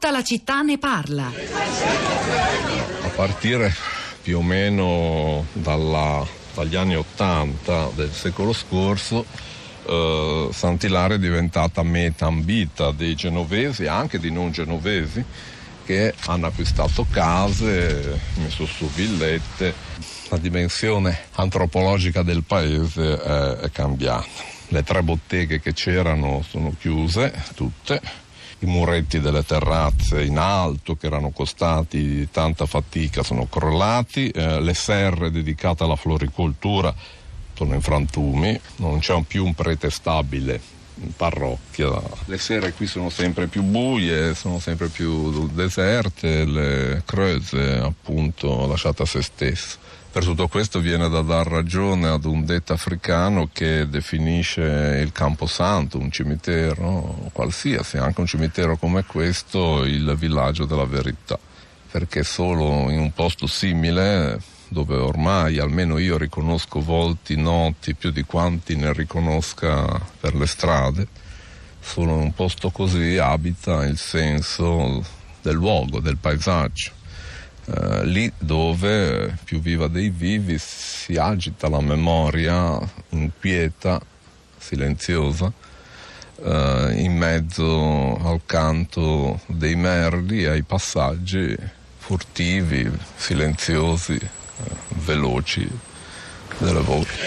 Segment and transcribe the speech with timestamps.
[0.00, 1.30] Tutta la città ne parla.
[3.02, 3.70] A partire
[4.22, 9.26] più o meno dalla, dagli anni Ottanta del secolo scorso,
[9.84, 15.22] eh, Sant'Ilaria è diventata meta ambita dei genovesi, anche di non genovesi,
[15.84, 19.74] che hanno acquistato case, messo su villette.
[20.30, 24.48] La dimensione antropologica del paese è, è cambiata.
[24.68, 28.28] Le tre botteghe che c'erano sono chiuse, tutte
[28.60, 34.74] i muretti delle terrazze in alto che erano costati tanta fatica sono crollati, eh, le
[34.74, 36.94] serre dedicate alla floricoltura
[37.54, 41.90] sono in frantumi, non c'è più un prete stabile in parrocchia.
[42.24, 49.02] Le sere qui sono sempre più buie, sono sempre più deserte, le creuse appunto lasciate
[49.02, 49.76] a se stesse.
[50.12, 55.98] Per tutto questo viene da dar ragione ad un detto africano che definisce il Camposanto,
[55.98, 61.38] un cimitero qualsiasi, anche un cimitero come questo, il villaggio della verità.
[61.92, 68.24] Perché solo in un posto simile, dove ormai almeno io riconosco volti noti più di
[68.24, 69.86] quanti ne riconosca
[70.18, 71.06] per le strade,
[71.78, 75.04] solo in un posto così abita il senso
[75.40, 76.98] del luogo, del paesaggio
[77.72, 82.78] eh, lì dove più viva dei vivi si agita la memoria
[83.10, 84.00] inquieta,
[84.58, 85.52] silenziosa,
[86.42, 91.56] eh, in mezzo al canto dei merli ai passaggi
[91.98, 94.28] furtivi, silenziosi, eh,
[94.88, 95.68] veloci
[96.58, 97.18] delle voci.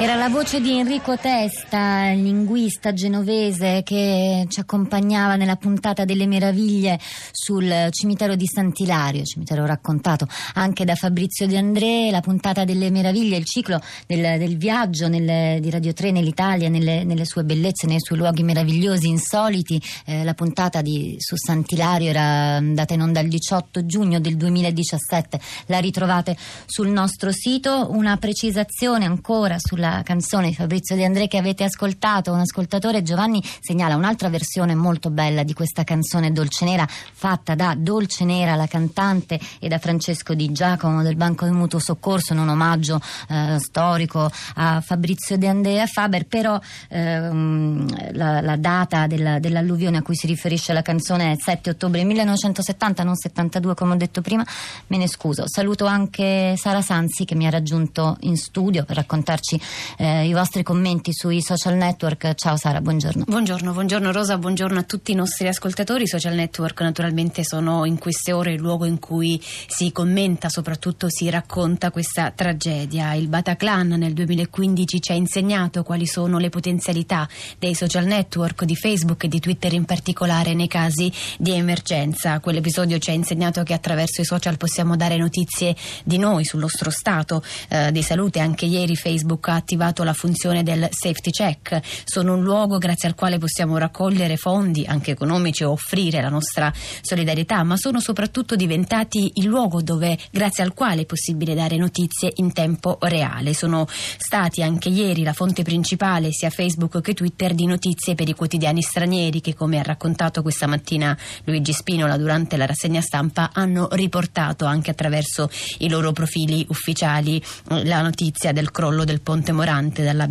[0.00, 7.00] Era la voce di Enrico Testa, linguista genovese che ci accompagnava nella puntata delle meraviglie
[7.32, 13.38] sul cimitero di Sant'Ilario, cimitero raccontato anche da Fabrizio De André, la puntata delle meraviglie,
[13.38, 18.00] il ciclo del, del viaggio nel, di Radio 3 nell'Italia, nelle, nelle, sue bellezze, nei
[18.00, 19.82] suoi luoghi meravigliosi, insoliti.
[20.06, 22.22] Eh, la puntata di, su Sant'Ilario era
[22.54, 26.36] andata in onda il 18 giugno del 2017, la ritrovate
[26.66, 27.88] sul nostro sito.
[27.90, 33.02] Una precisazione ancora sulla la canzone di Fabrizio De André che avete ascoltato, un ascoltatore
[33.02, 38.54] Giovanni segnala un'altra versione molto bella di questa canzone Dolce Nera fatta da Dolce Nera,
[38.54, 43.00] la cantante, e da Francesco Di Giacomo del Banco del Mutuo Soccorso in un omaggio
[43.28, 49.38] eh, storico a Fabrizio De André e a Faber, però ehm, la, la, data della,
[49.38, 53.94] dell'alluvione a cui si riferisce la canzone è il 7 ottobre 1970, non 72 come
[53.94, 54.44] ho detto prima,
[54.88, 55.44] me ne scuso.
[55.46, 59.60] Saluto anche Sara Sanzi che mi ha raggiunto in studio per raccontarci
[59.96, 62.34] eh, i vostri commenti sui social network.
[62.34, 63.24] Ciao Sara, buongiorno.
[63.26, 66.04] Buongiorno, buongiorno Rosa, buongiorno a tutti i nostri ascoltatori.
[66.04, 71.08] I social network naturalmente sono in queste ore il luogo in cui si commenta, soprattutto
[71.08, 73.14] si racconta questa tragedia.
[73.14, 77.28] Il Bataclan nel 2015 ci ha insegnato quali sono le potenzialità
[77.58, 82.40] dei social network, di Facebook e di Twitter in particolare nei casi di emergenza.
[82.40, 85.74] Quell'episodio ci ha insegnato che attraverso i social possiamo dare notizie
[86.04, 88.40] di noi sul nostro stato eh, di salute.
[88.40, 91.80] Anche ieri Facebook ha attivato la funzione del safety check.
[92.04, 96.72] Sono un luogo grazie al quale possiamo raccogliere fondi anche economici o offrire la nostra
[97.02, 102.32] solidarietà, ma sono soprattutto diventati il luogo dove grazie al quale è possibile dare notizie
[102.36, 103.52] in tempo reale.
[103.52, 108.34] Sono stati anche ieri la fonte principale sia Facebook che Twitter di notizie per i
[108.34, 113.88] quotidiani stranieri che come ha raccontato questa mattina Luigi Spinola durante la rassegna stampa hanno
[113.92, 120.28] riportato anche attraverso i loro profili ufficiali la notizia del crollo del ponte Morante, dalla,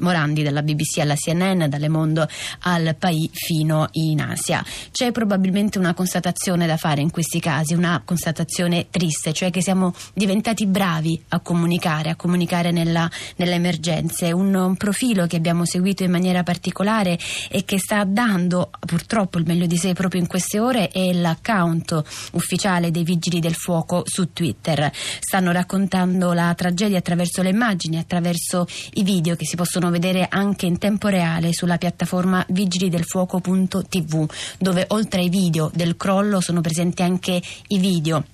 [0.00, 2.28] Morandi dalla BBC alla CNN, dalle Mondo
[2.60, 4.62] al PAI fino in Asia.
[4.92, 9.94] C'è probabilmente una constatazione da fare in questi casi, una constatazione triste, cioè che siamo
[10.12, 14.30] diventati bravi a comunicare, a comunicare nella, nelle emergenze.
[14.30, 19.46] Un, un profilo che abbiamo seguito in maniera particolare e che sta dando purtroppo il
[19.46, 24.34] meglio di sé proprio in queste ore è l'account ufficiale dei Vigili del Fuoco su
[24.34, 24.92] Twitter.
[24.92, 30.66] Stanno raccontando la tragedia attraverso le immagini, attraverso i video che si possono vedere anche
[30.66, 34.26] in tempo reale sulla piattaforma vigilidelfuoco.tv
[34.58, 38.24] dove oltre ai video del crollo sono presenti anche i video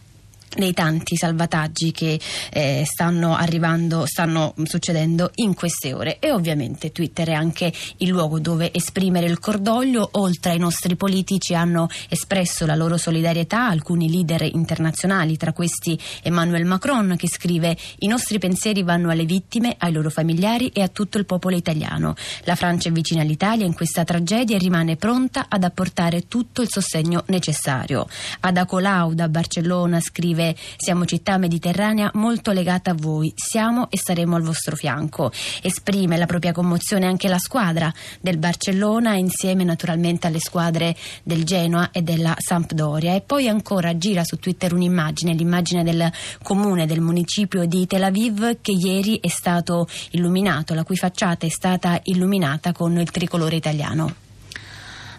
[0.56, 2.20] dei tanti salvataggi che
[2.52, 8.38] eh, stanno arrivando, stanno succedendo in queste ore e ovviamente Twitter è anche il luogo
[8.38, 14.42] dove esprimere il cordoglio, oltre ai nostri politici hanno espresso la loro solidarietà alcuni leader
[14.42, 20.10] internazionali, tra questi Emmanuel Macron che scrive i nostri pensieri vanno alle vittime, ai loro
[20.10, 22.14] familiari e a tutto il popolo italiano.
[22.44, 26.68] La Francia è vicina all'Italia in questa tragedia e rimane pronta ad apportare tutto il
[26.70, 28.06] sostegno necessario.
[28.40, 33.98] Ada Colau da Barcellona scrive scrive siamo città mediterranea molto legata a voi, siamo e
[33.98, 35.30] saremo al vostro fianco.
[35.62, 41.90] Esprime la propria commozione anche la squadra del Barcellona insieme naturalmente alle squadre del Genoa
[41.92, 46.10] e della Sampdoria e poi ancora gira su Twitter un'immagine, l'immagine del
[46.42, 51.50] comune del municipio di Tel Aviv che ieri è stato illuminato, la cui facciata è
[51.50, 54.21] stata illuminata con il tricolore italiano.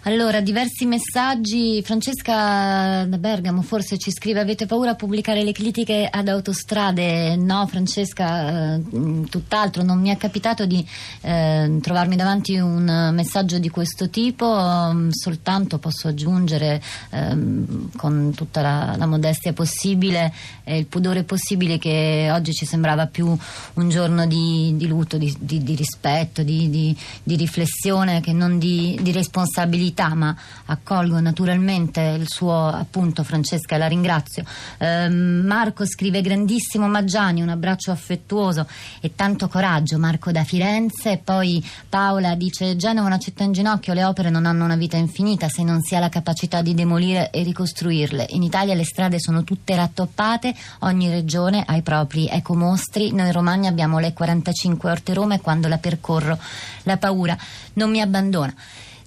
[0.06, 1.80] Allora, diversi messaggi.
[1.82, 7.36] Francesca da Bergamo forse ci scrive: Avete paura a pubblicare le critiche ad autostrade?
[7.36, 8.82] No, Francesca, eh,
[9.30, 9.82] tutt'altro.
[9.82, 10.86] Non mi è capitato di
[11.22, 14.44] eh, trovarmi davanti un messaggio di questo tipo.
[14.44, 20.34] Um, soltanto posso aggiungere ehm, con tutta la, la, modestia possibile
[20.64, 23.34] e il pudore possibile che oggi ci sembrava più
[23.74, 29.93] un giorno di, di lutto, di, di, di rispetto, di, riflessione che non di responsabilità
[29.94, 30.36] verità, ma
[30.66, 34.44] accolgo naturalmente il suo appunto, Francesca, la ringrazio.
[34.78, 38.66] Eh, Marco scrive grandissimo Maggiani, un abbraccio affettuoso
[39.00, 39.98] e tanto coraggio.
[39.98, 41.12] Marco da Firenze.
[41.12, 44.76] E poi Paola dice: Genova è una città in ginocchio, le opere non hanno una
[44.76, 48.26] vita infinita se non si ha la capacità di demolire e ricostruirle.
[48.30, 53.12] In Italia le strade sono tutte rattoppate, ogni regione ha i propri ecomostri.
[53.12, 56.38] Noi romani abbiamo le 45 orte Roma e quando la percorro
[56.82, 57.36] la paura
[57.74, 58.54] non mi abbandona.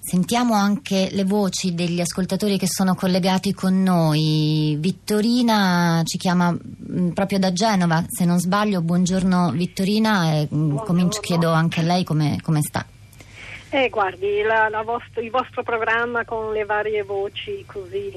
[0.08, 4.74] Sentiamo anche le voci degli ascoltatori che sono collegati con noi.
[4.80, 8.80] Vittorina ci chiama mm, proprio da Genova, se non sbaglio.
[8.80, 12.86] Buongiorno Vittorina e mm, comincio, chiedo anche a lei come, come sta.
[13.68, 18.10] Eh, guardi, la, la vostro, il vostro programma con le varie voci così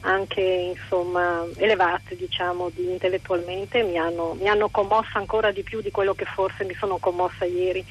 [0.00, 5.92] anche insomma, elevate diciamo, di intellettualmente mi hanno, mi hanno commossa ancora di più di
[5.92, 7.86] quello che forse mi sono commossa ieri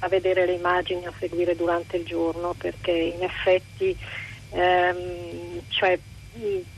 [0.00, 3.96] a vedere le immagini a seguire durante il giorno perché in effetti
[4.50, 5.98] ehm, cioè,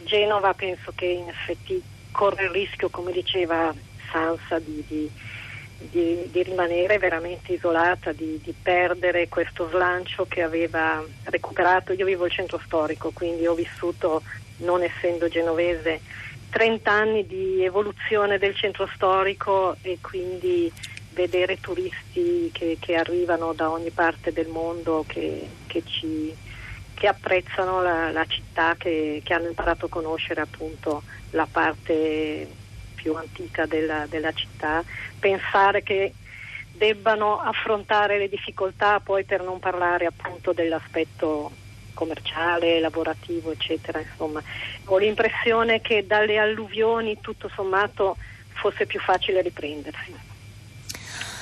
[0.04, 3.72] Genova penso che in effetti corre il rischio come diceva
[4.10, 5.10] Sansa di, di,
[5.78, 11.92] di, di rimanere veramente isolata, di, perdere questo slancio che aveva recuperato.
[11.92, 14.22] Io vivo il centro storico quindi ho vissuto
[14.58, 16.00] non essendo genovese
[16.50, 20.70] 30 anni di evoluzione del centro storico e quindi
[21.20, 26.34] vedere turisti che, che, arrivano da ogni parte del mondo che, che, ci,
[26.94, 32.48] che apprezzano la, la città, che, hanno imparato a conoscere appunto la parte
[32.94, 34.82] più antica della, della città,
[35.18, 36.14] pensare che
[36.72, 41.50] debbano affrontare le difficoltà poi per non parlare appunto dell'aspetto
[41.92, 44.00] commerciale, lavorativo, eccetera.
[44.00, 44.42] Insomma,
[44.84, 48.16] ho l'impressione che dalle alluvioni tutto sommato
[48.52, 50.29] fosse più facile riprendersi.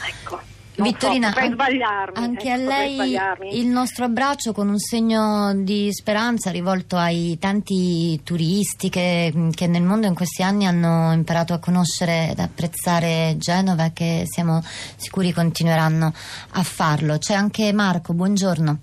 [0.07, 0.57] Ecco.
[0.81, 3.19] Vittorina, so, anche ecco, a lei
[3.59, 9.83] il nostro abbraccio con un segno di speranza rivolto ai tanti turisti che, che, nel
[9.83, 14.63] mondo in questi anni hanno imparato a conoscere ed apprezzare Genova e che siamo
[14.97, 16.13] sicuri continueranno
[16.53, 17.19] a farlo.
[17.19, 18.79] C'è anche Marco, buongiorno.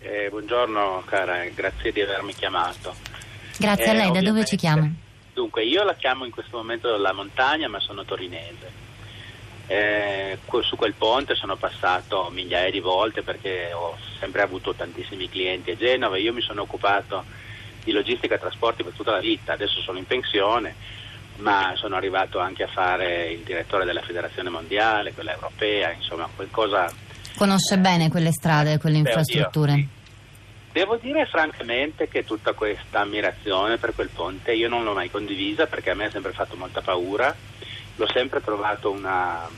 [0.00, 2.94] Eh, buongiorno cara, grazie di avermi chiamato.
[3.56, 4.90] Grazie eh, a lei, da dove ci chiama?
[5.32, 8.87] Dunque, io la chiamo in questo momento dalla montagna ma sono torinese.
[9.70, 15.72] Eh, su quel ponte sono passato migliaia di volte perché ho sempre avuto tantissimi clienti
[15.72, 16.16] a Genova.
[16.16, 17.22] Io mi sono occupato
[17.84, 20.74] di logistica e trasporti per tutta la vita, adesso sono in pensione,
[21.36, 26.90] ma sono arrivato anche a fare il direttore della federazione mondiale, quella europea, insomma qualcosa...
[27.36, 29.72] Conosce eh, bene quelle strade, quelle infrastrutture?
[29.72, 29.88] Oddio,
[30.72, 35.66] Devo dire francamente che tutta questa ammirazione per quel ponte io non l'ho mai condivisa
[35.66, 37.34] perché a me ha sempre fatto molta paura
[37.98, 39.48] l'ho sempre trovato una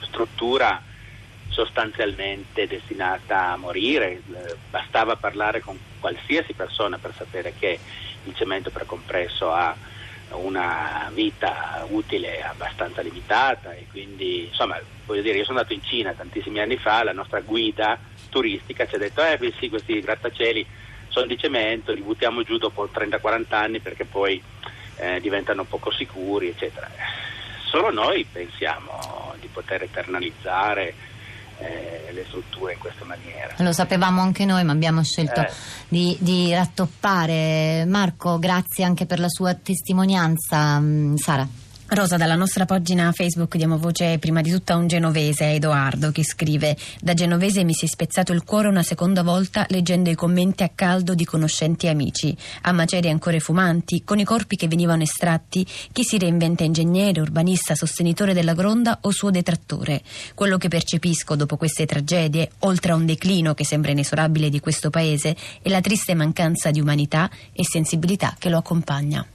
[0.00, 0.82] struttura
[1.48, 4.22] sostanzialmente destinata a morire,
[4.70, 7.78] bastava parlare con qualsiasi persona per sapere che
[8.24, 9.74] il cemento precompresso ha
[10.30, 16.12] una vita utile abbastanza limitata e quindi insomma voglio dire io sono andato in Cina
[16.12, 20.66] tantissimi anni fa la nostra guida turistica ci ha detto eh sì questi grattacieli
[21.08, 24.42] sono di cemento li buttiamo giù dopo 30-40 anni perché poi
[24.96, 26.90] eh, diventano poco sicuri eccetera
[27.68, 30.94] solo noi pensiamo di poter eternalizzare
[31.58, 33.54] eh, le strutture in questa maniera.
[33.58, 35.50] Lo sapevamo anche noi, ma abbiamo scelto eh.
[35.88, 37.84] di, di, rattoppare.
[37.86, 40.78] Marco, grazie anche per la sua testimonianza.
[40.78, 41.46] Mm, Sara.
[41.90, 46.22] Rosa, dalla nostra pagina Facebook diamo voce prima di tutto a un genovese, Edoardo, che
[46.22, 50.62] scrive Da genovese mi si è spezzato il cuore una seconda volta leggendo i commenti
[50.64, 55.02] a caldo di conoscenti e amici, a macerie ancora fumanti, con i corpi che venivano
[55.02, 60.02] estratti, chi si reinventa ingegnere, urbanista, sostenitore della gronda o suo detrattore.
[60.34, 64.90] Quello che percepisco dopo queste tragedie, oltre a un declino che sembra inesorabile di questo
[64.90, 69.26] paese, è la triste mancanza di umanità e sensibilità che lo accompagna.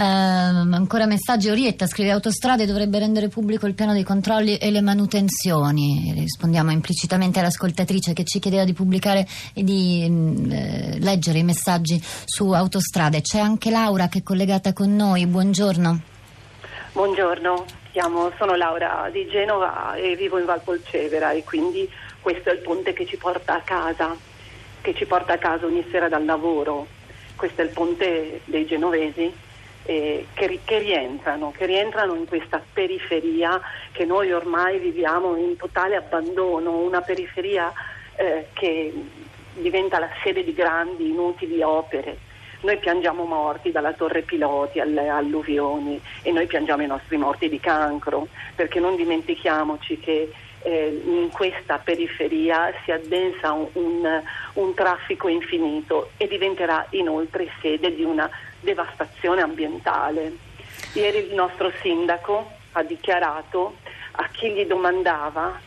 [0.00, 1.48] Ancora messaggi.
[1.48, 6.12] Orietta scrive Autostrade dovrebbe rendere pubblico il piano dei controlli e le manutenzioni.
[6.16, 12.00] Rispondiamo implicitamente all'ascoltatrice che ci chiedeva di pubblicare e di mh, eh, leggere i messaggi
[12.24, 13.20] su Autostrade.
[13.20, 15.26] C'è anche Laura che è collegata con noi.
[15.26, 16.00] Buongiorno.
[16.92, 21.88] Buongiorno, Chiamo, sono Laura di Genova e vivo in Valpolcevera e quindi
[22.20, 24.16] questo è il ponte che ci porta a casa,
[24.80, 26.86] che ci porta a casa ogni sera dal lavoro.
[27.34, 29.32] Questo è il ponte dei genovesi
[29.84, 33.60] eh, che, che, rientrano, che rientrano in questa periferia
[33.92, 37.72] che noi ormai viviamo in totale abbandono, una periferia
[38.16, 38.92] eh, che
[39.54, 42.32] diventa la sede di grandi inutili opere.
[42.60, 47.60] Noi piangiamo morti dalla torre piloti alle alluvioni e noi piangiamo i nostri morti di
[47.60, 50.32] cancro, perché non dimentichiamoci che
[50.64, 54.22] eh, in questa periferia si addensa un, un,
[54.54, 58.28] un traffico infinito e diventerà inoltre sede di una
[58.60, 60.32] devastazione ambientale.
[60.94, 63.76] Ieri il nostro sindaco ha dichiarato
[64.12, 65.60] a chi gli domandava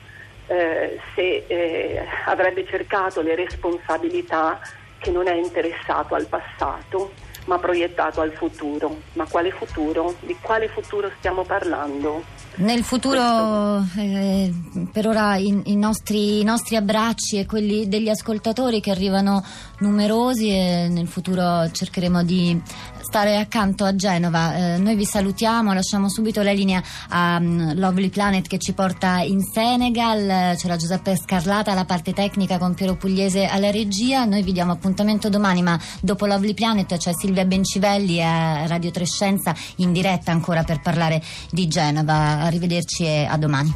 [0.47, 4.59] eh, se eh, avrebbe cercato le responsabilità
[4.97, 7.11] che non è interessato al passato
[7.45, 8.97] ma proiettato al futuro.
[9.13, 10.15] Ma quale futuro?
[10.19, 12.23] Di quale futuro stiamo parlando?
[12.59, 14.51] Nel futuro, eh,
[14.91, 19.43] per ora, i, i, nostri, i, nostri, abbracci e quelli degli ascoltatori che arrivano
[19.79, 22.59] numerosi e nel futuro cercheremo di
[23.07, 24.73] stare accanto a Genova.
[24.73, 29.19] Eh, noi vi salutiamo, lasciamo subito la linea a um, Lovely Planet che ci porta
[29.19, 30.57] in Senegal.
[30.57, 34.25] C'era Giuseppe Scarlata alla parte tecnica con Piero Pugliese alla regia.
[34.25, 39.55] Noi vi diamo appuntamento domani, ma dopo Lovely Planet c'è Silvia Bencivelli a Radio Trescenza
[39.77, 42.41] in diretta ancora per parlare di Genova.
[42.41, 43.73] Arrivederci e a domani.